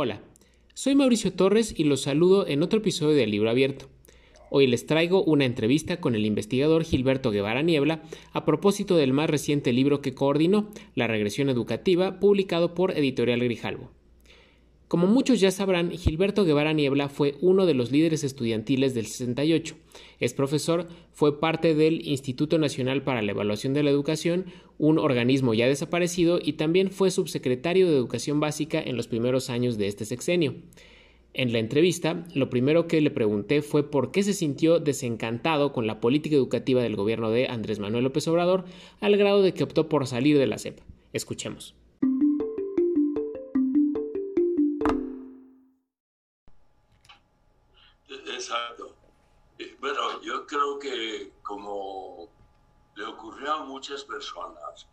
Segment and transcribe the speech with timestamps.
[0.00, 0.20] Hola,
[0.74, 3.86] soy Mauricio Torres y los saludo en otro episodio de Libro Abierto.
[4.48, 9.28] Hoy les traigo una entrevista con el investigador Gilberto Guevara Niebla a propósito del más
[9.28, 13.90] reciente libro que coordinó, La regresión educativa, publicado por Editorial Grijalvo.
[14.88, 19.76] Como muchos ya sabrán, Gilberto Guevara Niebla fue uno de los líderes estudiantiles del 68.
[20.18, 24.46] Es profesor, fue parte del Instituto Nacional para la Evaluación de la Educación,
[24.78, 29.76] un organismo ya desaparecido, y también fue subsecretario de Educación Básica en los primeros años
[29.76, 30.54] de este sexenio.
[31.34, 35.86] En la entrevista, lo primero que le pregunté fue por qué se sintió desencantado con
[35.86, 38.64] la política educativa del gobierno de Andrés Manuel López Obrador,
[39.00, 40.80] al grado de que optó por salir de la CEP.
[41.12, 41.74] Escuchemos.
[48.08, 48.96] Exacto.
[49.58, 52.28] Eh, bueno, yo creo que como
[52.94, 54.86] le ocurrió a muchas personas,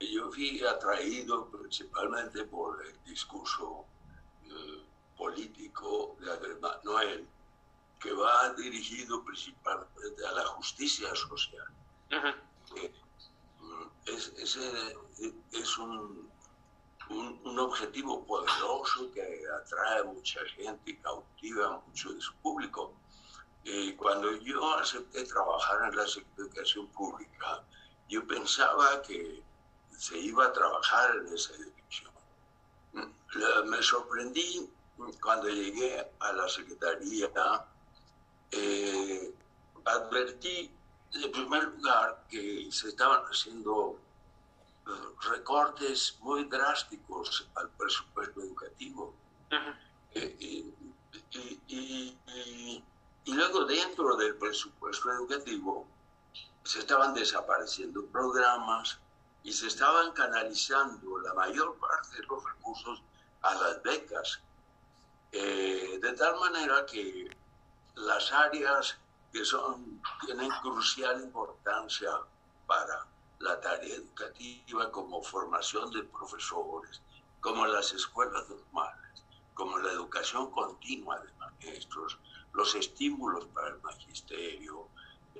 [0.00, 3.84] yo fui atraído principalmente por el discurso
[4.44, 4.82] eh,
[5.16, 7.26] político de Andrés Manuel,
[8.00, 11.66] que va dirigido principalmente a la justicia social.
[12.76, 12.92] Eh,
[14.06, 14.32] es,
[15.52, 16.30] es, un,
[17.10, 22.94] un, objetivo poderoso que atrae a mucha gente y cautiva a mucho de su público.
[23.64, 26.04] Eh, cuando yo acepté trabajar en la
[26.36, 27.62] educación pública,
[28.08, 29.42] yo pensaba que
[29.96, 32.12] se iba a trabajar en esa dirección.
[33.66, 34.70] Me sorprendí
[35.20, 37.30] cuando llegué a la Secretaría,
[38.50, 39.34] eh,
[39.84, 40.70] advertí
[41.12, 43.98] en primer lugar que se estaban haciendo
[45.30, 49.14] recortes muy drásticos al presupuesto educativo.
[50.14, 50.74] Eh, y,
[53.24, 55.86] y, luego dentro del presupuesto educativo
[56.64, 58.98] se estaban desapareciendo programas
[59.42, 63.02] y se estaban canalizando la mayor parte de los recursos
[63.42, 64.40] a las becas
[65.32, 67.30] eh, de tal manera que
[67.96, 68.96] las áreas
[69.32, 72.10] que son, tienen crucial importancia
[72.66, 73.06] para
[73.40, 77.02] la tarea educativa, como formación de profesores,
[77.40, 82.18] como las escuelas normales, como la educación continua de maestros,
[82.52, 84.88] los estímulos para el magisterio,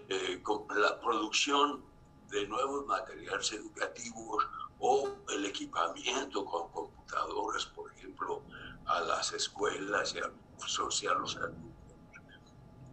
[0.08, 0.42] eh,
[0.76, 1.82] la producción
[2.30, 4.46] de nuevos materiales educativos
[4.78, 8.42] o el equipamiento con computadoras, por ejemplo,
[8.86, 10.30] a las escuelas y a,
[10.68, 11.38] los alumnos.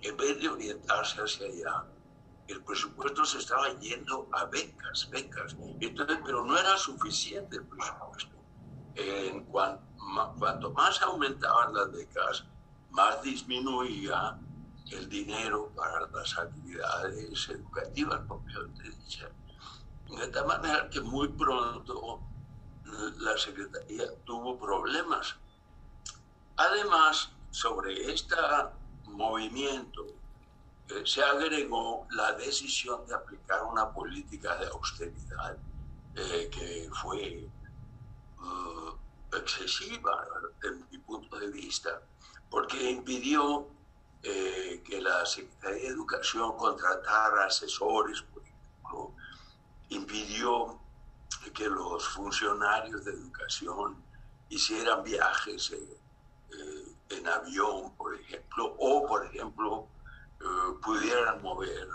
[0.02, 1.86] En vez de orientarse hacia allá,
[2.48, 5.56] el presupuesto se estaba yendo a becas, becas.
[5.80, 8.36] Entonces, pero no era suficiente el presupuesto.
[8.96, 12.46] En cuanto, más aumentaban las becas,
[12.92, 14.40] más disminuía
[14.92, 19.32] el dinero para las actividades educativas propiamente dichas.
[20.18, 22.22] De tal manera que muy pronto
[23.18, 25.36] la Secretaría tuvo problemas
[26.58, 28.36] Además, sobre este
[29.06, 30.06] movimiento
[31.04, 35.58] se agregó la decisión de aplicar una política de austeridad
[36.16, 37.50] eh, que fue
[38.40, 40.28] uh, excesiva
[40.62, 42.02] desde mi punto de vista,
[42.50, 43.68] porque impidió
[44.24, 49.14] eh, que la Secretaría de Educación contratara asesores, por ejemplo,
[49.90, 50.80] impidió
[51.54, 54.04] que los funcionarios de educación
[54.50, 59.88] hicieran viajes eh, en avión, por ejemplo, o, por ejemplo,
[60.82, 61.88] pudieran mover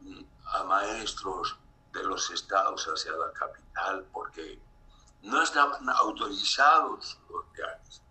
[0.00, 1.56] mm, a maestros
[1.92, 4.60] de los estados hacia la capital, porque
[5.22, 8.02] no estaban autorizados los viajes.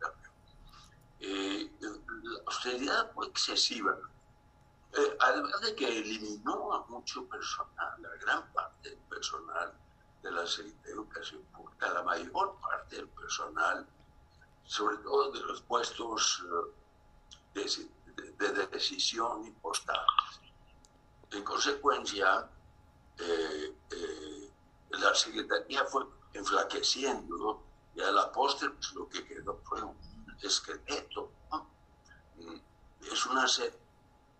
[1.19, 3.97] Eh, la austeridad fue excesiva,
[5.19, 9.73] además de que eliminó a mucho personal, la gran parte del personal
[10.21, 10.43] de la
[10.85, 13.87] Educación Pública, la mayor parte del personal
[14.65, 16.43] sobre todo de los puestos
[17.55, 17.91] eh,
[18.38, 20.41] de, decisión importantes.
[21.31, 22.50] En consecuencia,
[23.18, 24.51] eh, eh,
[24.91, 27.63] la Secretaría fue enflaqueciendo
[27.95, 29.97] y a la postre pues, lo que quedó fue un
[30.41, 31.31] esqueleto.
[32.38, 32.57] Mm,
[33.12, 33.74] es una sed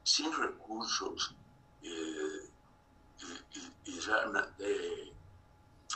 [0.04, 1.36] sin recursos
[1.82, 2.50] y,
[3.86, 5.14] y realmente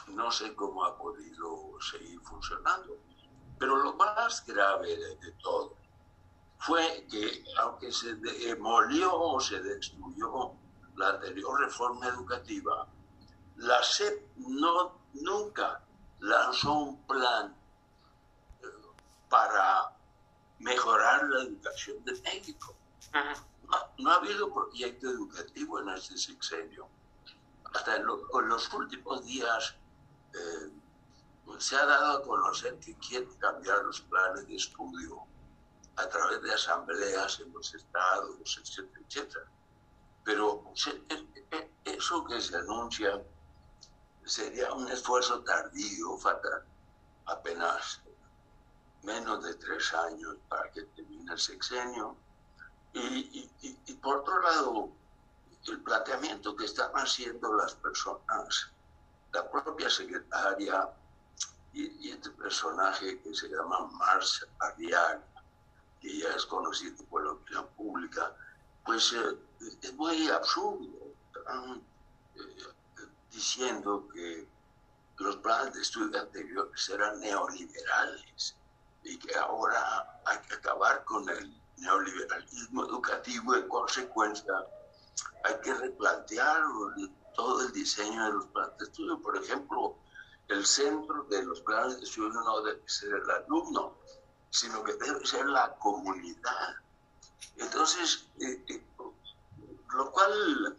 [0.07, 2.97] no sé cómo ha podido seguir funcionando.
[3.59, 5.75] Pero lo más grave de, todo
[6.59, 10.53] fue que aunque se demolió o se destruyó
[10.95, 12.87] la anterior reforma educativa,
[13.57, 15.81] la SEP no, nunca
[16.19, 17.55] lanzó un plan
[18.61, 18.65] eh,
[19.29, 19.95] para
[20.59, 22.75] mejorar la educación de México.
[23.97, 26.87] No, ha habido proyecto educativo en este sexenio.
[27.73, 29.75] Hasta en, los últimos días
[30.33, 30.71] eh,
[31.59, 35.26] se ha dado a conocer que quiere cambiar los planes de estudio
[35.97, 39.45] a través de asambleas en los estados, etcétera, etcétera.
[40.23, 40.63] Pero
[41.85, 43.21] eso que se anuncia
[44.25, 46.63] sería un esfuerzo tardío, fatal,
[47.25, 48.01] apenas
[49.03, 52.15] menos de tres años para que termine el sexenio.
[52.93, 54.89] Y, por otro lado,
[55.67, 58.71] el planteamiento que están haciendo las personas,
[59.33, 60.89] la propia secretaria
[61.73, 65.21] y, este personaje que se llama Mars Arriaga,
[66.01, 68.35] que ya es conocido por la opinión pública,
[68.85, 69.37] pues eh,
[69.81, 70.87] es muy absurdo.
[71.35, 71.81] Están
[72.35, 72.41] eh,
[73.31, 74.47] diciendo que
[75.17, 78.55] los planes de estudio anteriores eran neoliberales
[79.03, 84.65] y que ahora hay que acabar con el neoliberalismo educativo en consecuencia
[85.43, 86.61] hay que replantear
[87.35, 89.21] todo el diseño de los planes de estudio.
[89.21, 89.95] Por ejemplo,
[90.47, 93.97] el centro de los planes de estudio no debe ser el alumno,
[94.49, 96.75] sino que debe ser la comunidad.
[97.57, 98.83] Entonces, eh, eh,
[99.93, 100.77] lo cual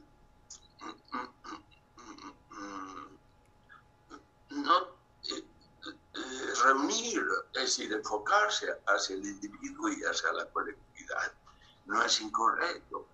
[4.50, 4.79] no
[5.25, 7.23] eh, reunir,
[7.55, 11.32] es decir, enfocarse hacia el individuo y hacia la colectividad,
[11.87, 13.06] no es incorrecto.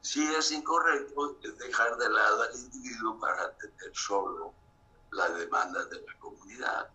[0.00, 4.54] Si es incorrecto dejar de lado al individuo para atender solo
[5.12, 6.90] la demanda de la comunidad.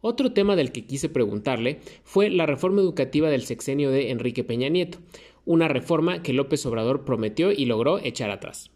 [0.00, 4.68] Otro tema del que quise preguntarle fue la reforma educativa del sexenio de Enrique Peña
[4.68, 4.98] Nieto,
[5.44, 8.70] una reforma que López Obrador prometió y logró echar atrás.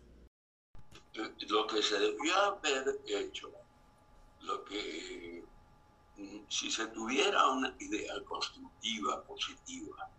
[1.14, 3.52] Lo que se debió haber hecho,
[4.40, 5.44] lo que
[6.48, 10.10] si se tuviera una idea constructiva, positiva,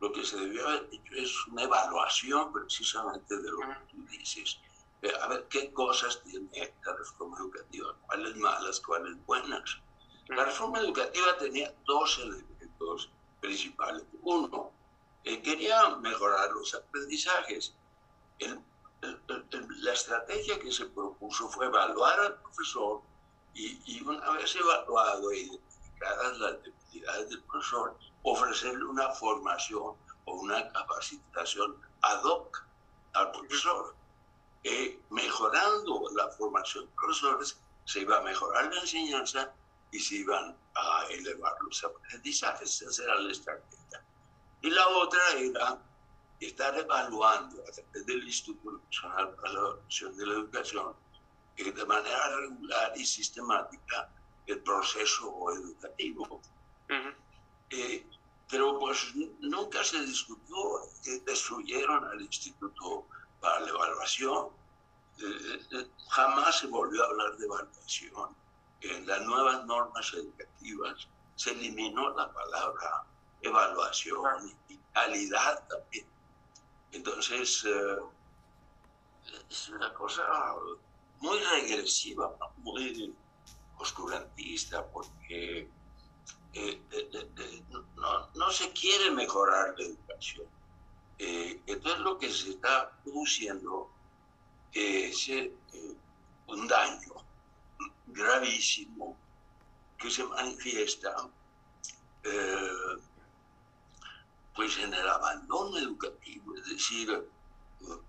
[0.00, 4.60] lo que se debió haber hecho es una evaluación precisamente de lo que tú dices.
[5.02, 6.48] Eh, a ver qué cosas tiene
[6.84, 9.78] la reforma educativa, cuáles malas, cuáles buenas.
[10.28, 13.10] La reforma educativa tenía dos elementos
[13.40, 14.04] principales.
[14.22, 14.70] Uno,
[15.24, 17.74] eh, quería mejorar los aprendizajes.
[19.00, 23.00] la estrategia que se propuso fue evaluar al profesor
[23.54, 29.94] y, y una vez evaluado e identificadas las debilidades del profesor, ofrecerle una formación
[30.26, 32.64] o una capacitación ad hoc
[33.14, 33.94] al profesor.
[34.64, 39.54] Eh, mejorando la formación de profesores, se iba a mejorar la enseñanza
[39.90, 42.82] y se iban a elevar los aprendizajes.
[42.82, 44.02] Esa era la estrategia.
[44.62, 45.78] Y la otra era
[46.40, 50.94] estar evaluando a través del Instituto Nacional para la Evaluación de la Educación
[51.56, 54.08] de manera regular y sistemática
[54.46, 56.40] el proceso educativo.
[57.70, 58.06] eh,
[58.50, 60.56] pero pues nunca se discutió,
[61.06, 63.06] eh, destruyeron al Instituto
[63.40, 64.48] para la Evaluación,
[65.20, 68.34] eh, eh, jamás se volvió a hablar de evaluación.
[68.80, 73.04] En las nuevas normas educativas se eliminó la palabra
[73.42, 76.06] evaluación y calidad también.
[76.92, 77.64] Entonces,
[79.50, 80.22] es una cosa
[81.20, 83.14] muy regresiva, muy
[83.78, 85.68] oscurantista, porque
[86.52, 86.80] eh,
[87.96, 90.46] no, no, se quiere mejorar la educación.
[91.18, 93.90] Eh, entonces lo que se está produciendo
[94.72, 95.52] es eh,
[96.46, 97.14] un daño
[98.12, 99.16] gravísimo
[99.98, 101.14] que se manifiesta
[102.22, 102.96] eh,
[104.54, 107.28] pues en el abandono educativo, es decir,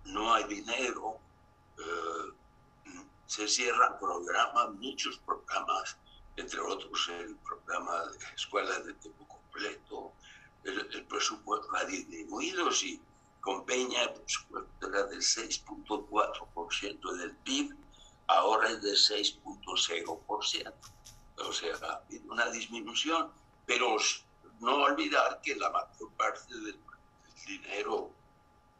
[0.05, 1.19] no hay dinero,
[1.77, 2.33] eh,
[3.27, 5.97] se cierran programas, muchos programas,
[6.35, 10.11] entre otros el programa de escuelas de tiempo completo,
[10.63, 12.99] el, presupuesto ha disminuido, sí,
[13.41, 17.75] con Peña el presupuesto era del 6.4% del PIB,
[18.27, 19.31] ahora es del 6
[19.73, 20.73] 0,0%.
[21.37, 23.31] O sea, una disminución,
[23.65, 23.97] pero
[24.59, 26.79] no olvidar que la mayor parte del
[27.45, 28.11] dinero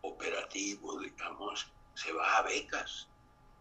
[0.01, 3.08] operativo, digamos, se va a becas.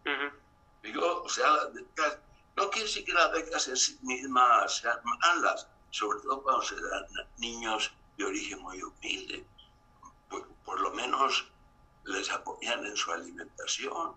[0.05, 1.23] Uh -huh.
[1.23, 2.19] O sea, becas,
[2.55, 6.75] no quiere decir que las becas en sí mismas sean malas, sobre todo cuando se
[6.75, 7.05] dan
[7.37, 9.45] niños de origen muy humilde.
[10.29, 11.51] Por, por lo menos
[12.03, 14.15] les apoyan en su alimentación.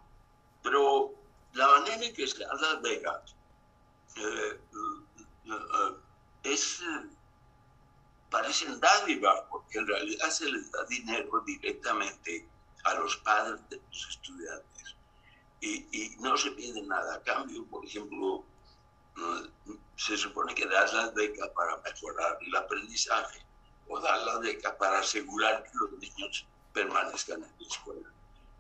[0.63, 1.15] Pero
[1.53, 3.35] la manera en que se dan las becas
[4.17, 4.61] eh,
[5.47, 5.97] eh,
[6.45, 6.83] es,
[8.31, 12.49] parecen dádivas, porque en realidad se les da dinero directamente
[12.85, 14.97] a los padres de los estudiantes
[15.63, 17.65] y, no se pide nada a cambio.
[17.67, 18.45] Por ejemplo,
[19.97, 23.45] se supone que das las becas para mejorar el aprendizaje
[23.89, 28.12] o das las becas para asegurar que los niños permanezcan en la escuela.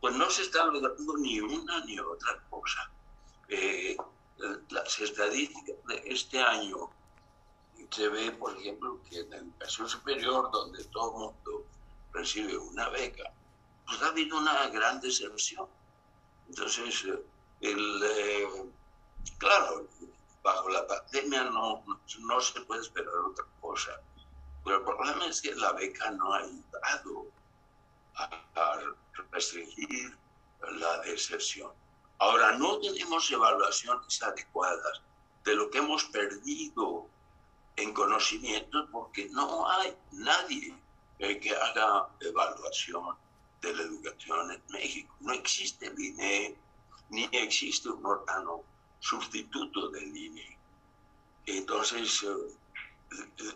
[0.02, 2.90] Pues no se está logrando ni una ni otra cosa.
[3.49, 3.97] Eh,
[4.71, 6.90] las estadísticas de este año
[7.88, 11.66] se ve, por ejemplo, que en la educación superior, donde todo el mundo
[12.12, 13.32] recibe una beca,
[13.87, 15.68] pues ha habido una gran deserción.
[16.49, 17.04] Entonces,
[17.61, 18.49] el, eh,
[19.38, 19.87] claro,
[20.42, 21.85] bajo la pandemia no,
[22.18, 24.00] no se puede esperar otra cosa,
[24.64, 27.26] pero el problema es que la beca no ha ayudado
[28.16, 28.80] a
[29.31, 30.16] restringir
[30.73, 31.73] la deserción.
[32.19, 35.02] Ahora, no tenemos evaluaciones adecuadas
[35.45, 37.09] de lo que hemos perdido
[37.76, 40.75] en conocimiento porque no hay nadie
[41.19, 43.16] que haga evaluación
[43.61, 45.14] de la educación en México.
[45.21, 46.57] No existe el INE,
[47.11, 48.62] ni existe un órgano
[48.99, 50.59] sustituto del INE.
[51.47, 53.52] Entonces, eh,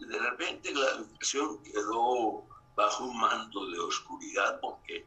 [0.00, 2.44] de repente la educación quedó
[2.76, 5.04] bajo un manto de oscuridad porque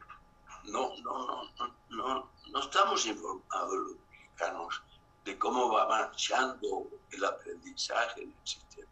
[0.64, 4.82] no, no, no, no, no estamos informados los mexicanos
[5.24, 8.90] de cómo va marchando el aprendizaje en el sistema.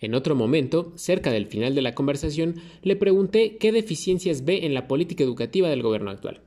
[0.00, 4.74] En otro momento, cerca del final de la conversación, le pregunté qué deficiencias ve en
[4.74, 6.42] la política educativa del gobierno actual.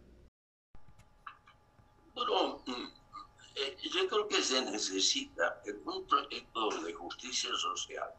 [2.14, 2.72] Bueno, mm,
[3.56, 8.10] eh, yo creo que se necesita un proyecto de justicia social,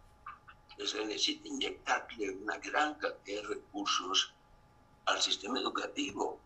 [0.86, 4.32] se necesita inyectarle una gran cantidad de recursos
[5.06, 6.40] al sistema educativo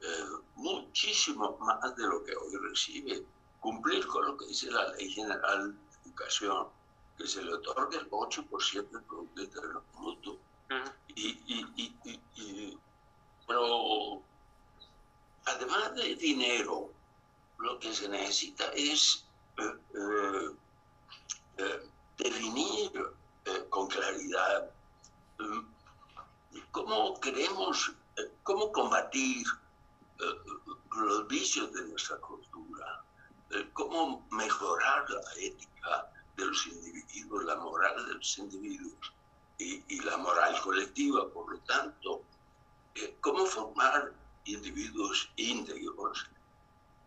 [0.00, 0.24] eh,
[0.56, 3.24] muchísimo más de lo que hoy recibe,
[3.60, 6.68] cumplir con lo que dice la Ley General de Educación,
[7.16, 10.38] que se le otorga el 8% del Producto Interno Bruto.
[11.14, 11.94] y, y,
[12.36, 12.78] y,
[13.46, 14.22] pero
[15.46, 16.90] además de dinero,
[17.58, 19.24] lo que se necesita es
[19.58, 19.62] eh,
[19.94, 20.50] eh,
[27.26, 27.92] queremos,
[28.44, 29.44] cómo combatir
[30.96, 33.02] los vicios de nuestra cultura,
[33.72, 39.12] cómo mejorar la ética de los individuos, la moral de los individuos
[39.58, 42.22] y, la moral colectiva, por lo tanto,
[42.94, 44.12] eh, cómo formar
[44.44, 46.26] individuos íntegros,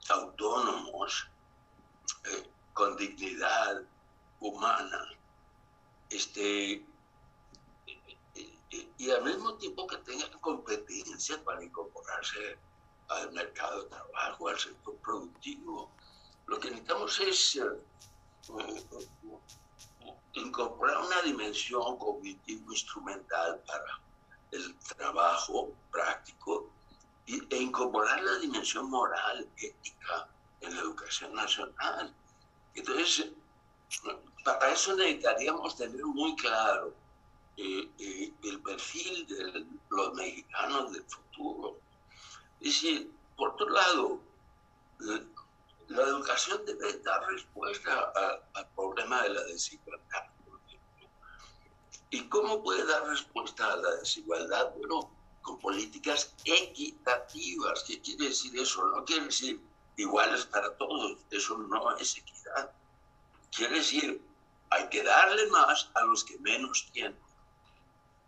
[0.09, 1.27] autónomos,
[2.25, 3.83] eh, con dignidad
[4.41, 5.01] humana,
[6.09, 6.85] este,
[8.71, 12.57] y al mismo tiempo que tengan competencia para incorporarse
[13.09, 15.91] al mercado de trabajo, al sector productivo.
[16.45, 18.85] Lo que necesitamos es eh,
[20.33, 24.01] incorporar una dimensión cognitivo-instrumental para
[24.51, 26.69] el trabajo práctico
[27.27, 30.29] e incorporar la dimensión moral, ética
[30.61, 32.13] en la educación nacional.
[32.73, 33.31] Entonces,
[34.43, 36.93] para eso necesitaríamos tener muy claro
[37.62, 41.78] eh, eh, el perfil de los mexicanos del futuro
[42.62, 44.22] y si, por otro lado,
[45.89, 48.13] la educación debe dar respuesta
[48.54, 50.60] al problema de la desigualdad, por.
[52.12, 54.74] ¿Y cómo puede dar respuesta a la desigualdad?
[54.78, 55.12] Bueno,
[55.42, 57.84] con políticas equitativas.
[57.84, 58.86] ¿Qué quiere decir eso?
[58.88, 59.62] No quiere decir
[59.98, 61.18] iguales para todos.
[61.30, 62.72] Eso no es equidad.
[63.51, 64.22] Quiere decir,
[64.70, 67.18] hay que darle más a los que menos tienen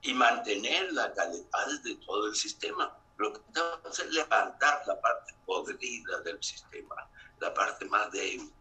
[0.02, 2.96] y mantener la calidad de todo el sistema.
[3.18, 6.96] Lo que tenemos es levantar la parte podrida del sistema,
[7.40, 8.52] la parte más débil,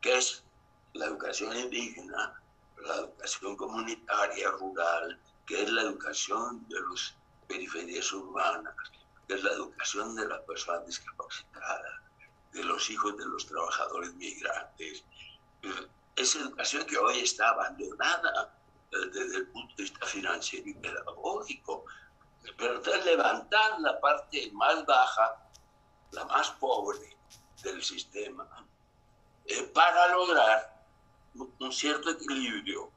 [0.00, 0.42] que es
[0.92, 2.40] la educación indígena,
[2.82, 7.14] la educación comunitaria, rural, que es la educación de las
[7.48, 8.74] periferias urbanas,
[9.26, 12.00] que es la educación de las personas discapacitadas,
[12.52, 15.04] de los hijos de los trabajadores migrantes.
[16.16, 18.52] Esa educación que hoy está abandonada
[18.90, 21.84] desde el punto de vista financiero y pedagógico,
[22.56, 25.36] pero levantar la parte más baja,
[26.12, 27.16] la más pobre
[27.62, 28.48] del sistema,
[29.44, 30.84] eh, para lograr
[31.34, 32.90] un cierto equilibrio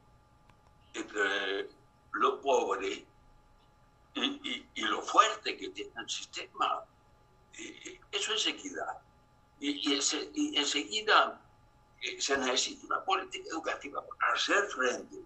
[0.93, 1.69] entre
[2.13, 3.05] lo pobre
[4.15, 6.83] y, lo fuerte que tiene el sistema.
[8.11, 8.99] eso es equidad.
[9.59, 11.39] Y, y enseguida
[12.01, 15.23] eh, se necesita una política educativa para hacer frente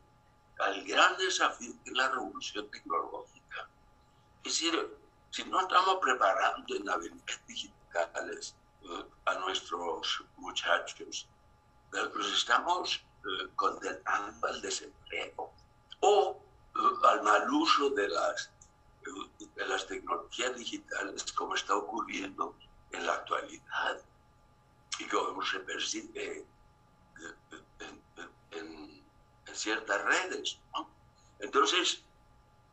[0.59, 3.69] al gran desafío que es la revolución tecnológica.
[4.43, 4.97] Es decir,
[5.31, 11.27] si no estamos preparando en habilidades digitales eh, a nuestros muchachos,
[11.93, 15.51] eh, los estamos eh, condenando al desempleo
[16.01, 16.41] o
[17.09, 18.51] al mal uso de las,
[19.55, 22.55] de las tecnologías digitales como está ocurriendo
[22.91, 23.99] en la actualidad
[24.99, 26.45] y como se percibe
[27.81, 28.01] en,
[28.51, 28.96] en
[29.53, 30.59] ciertas redes.
[31.39, 32.03] Entonces,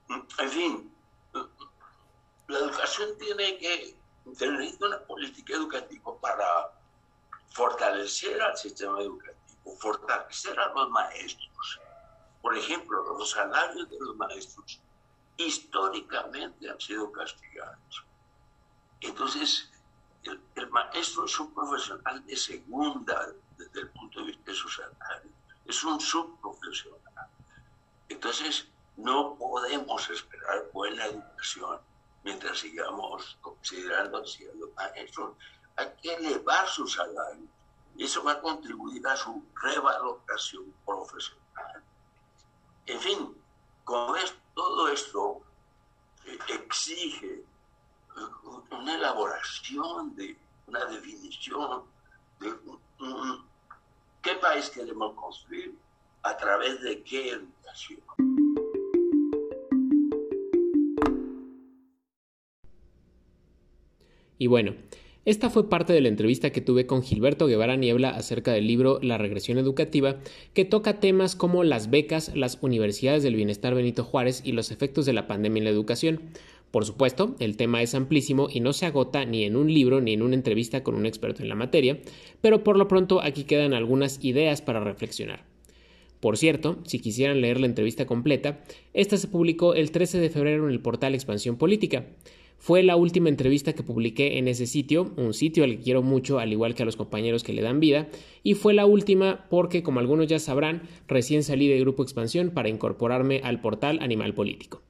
[0.08, 0.94] en fin,
[2.48, 6.72] la educación tiene que necesita una política educativa para
[7.50, 11.80] fortalecer al sistema educativo, fortalecer a los maestros.
[12.42, 14.80] Por ejemplo, los salarios de los maestros
[15.36, 18.04] históricamente han sido castigados.
[19.00, 19.70] Entonces,
[20.22, 25.30] el, maestro es un profesional de segunda desde el punto de vista de su salario,
[25.66, 27.28] es un subprofesional.
[28.08, 31.80] Entonces, no podemos esperar buena educación
[32.22, 35.36] mientras sigamos considerando así a los maestros.
[35.76, 37.48] Hay que elevar su salario
[37.98, 41.82] eso va a contribuir a su revaloración profesional.
[42.86, 43.36] En fin,
[43.84, 44.16] con
[44.54, 45.42] todo esto
[46.26, 47.44] eh, exige
[48.70, 51.84] una elaboración de una definición
[52.40, 52.58] de
[54.24, 55.74] qué país queremos construir,
[56.22, 58.00] a través de qué educación.
[64.38, 64.74] Y bueno,
[65.26, 68.98] esta fue parte de la entrevista que tuve con Gilberto Guevara Niebla acerca del libro
[69.02, 70.16] La regresión educativa,
[70.54, 75.04] que toca temas como las becas, las universidades del bienestar Benito Juárez y los efectos
[75.04, 76.20] de la pandemia en la educación.
[76.74, 80.12] Por supuesto, el tema es amplísimo y no se agota ni en un libro ni
[80.12, 82.00] en una entrevista con un experto en la materia,
[82.40, 85.44] pero por lo pronto aquí quedan algunas ideas para reflexionar.
[86.18, 90.64] Por cierto, si quisieran leer la entrevista completa, esta se publicó el 13 de febrero
[90.64, 92.06] en el portal Expansión Política.
[92.58, 96.40] Fue la última entrevista que publiqué en ese sitio, un sitio al que quiero mucho,
[96.40, 98.08] al igual que a los compañeros que le dan vida,
[98.42, 102.68] y fue la última porque, como algunos ya sabrán, recién salí de Grupo Expansión para
[102.68, 104.82] incorporarme al portal Animal Político.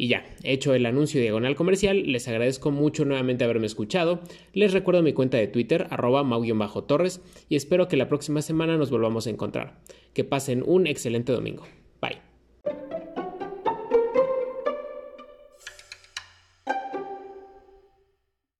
[0.00, 4.20] Y ya, hecho el anuncio diagonal comercial, les agradezco mucho nuevamente haberme escuchado.
[4.52, 8.90] Les recuerdo mi cuenta de Twitter, arroba mau-torres, y espero que la próxima semana nos
[8.90, 9.80] volvamos a encontrar.
[10.14, 11.64] Que pasen un excelente domingo.